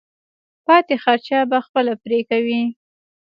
پاتې 0.65 0.95
خرچه 1.03 1.37
به 1.49 1.57
خپله 1.65 1.93
پرې 2.03 2.19
کوې. 2.29 2.61